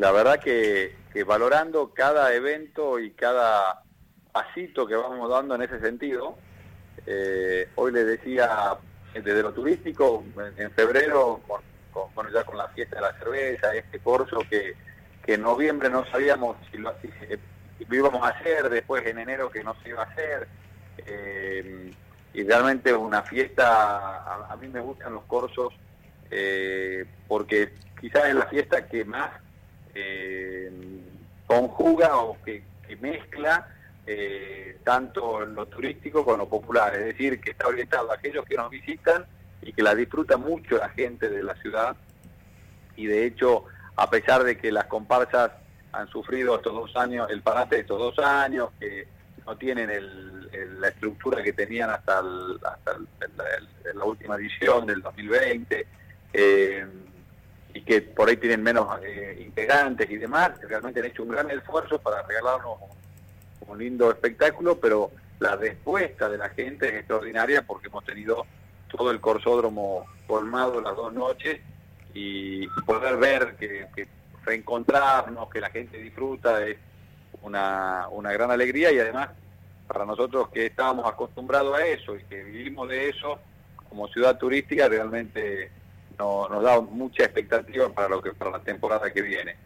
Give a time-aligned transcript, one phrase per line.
[0.00, 0.96] la verdad que,
[1.26, 3.82] valorando cada evento y cada
[4.32, 6.38] pasito que vamos dando en ese sentido,
[7.04, 8.78] eh, hoy le decía
[9.12, 10.24] desde lo turístico,
[10.56, 11.42] en, febrero,
[11.92, 14.74] con, ya con la fiesta de la cerveza, este corso que,
[15.22, 16.94] que en noviembre no sabíamos si lo,
[17.90, 20.48] íbamos a hacer, después en enero que no se iba a hacer.
[20.96, 21.92] Eh,
[22.32, 25.74] y realmente una fiesta, a, mí me gustan los corsos
[26.30, 29.30] eh, porque quizás es la fiesta que más
[29.94, 30.70] eh,
[31.46, 32.68] conjuga o que,
[33.00, 33.68] mezcla
[34.04, 38.56] eh, tanto lo turístico con lo popular, es decir, que está orientado a aquellos que
[38.56, 39.24] nos visitan
[39.62, 41.96] y que la disfruta mucho la gente de la ciudad.
[42.96, 43.64] Y de hecho,
[43.94, 45.52] a pesar de que las comparsas
[45.92, 49.06] han sufrido estos dos años, el parate de estos dos años, que
[49.46, 49.90] no tienen
[50.80, 55.86] la estructura que tenían hasta, la última edición del 2020,
[56.32, 56.86] eh,
[57.74, 61.50] y que por ahí tienen menos eh, integrantes y demás, realmente han hecho un gran
[61.50, 62.78] esfuerzo para regalarnos
[63.66, 68.44] un, lindo espectáculo, pero la respuesta de la gente es extraordinaria porque hemos tenido
[68.90, 71.60] todo el corsódromo formado las dos noches
[72.12, 74.08] y poder ver que, que
[74.44, 76.78] reencontrarnos, que la gente disfruta, es
[77.42, 79.30] una, una gran alegría y además
[79.86, 83.38] para nosotros que estábamos acostumbrados a eso y que vivimos de eso
[83.88, 85.70] como ciudad turística realmente
[86.20, 89.56] nos da mucha expectativa para lo que para la temporada que viene.